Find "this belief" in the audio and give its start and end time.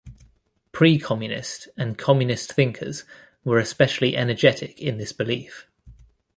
4.97-5.67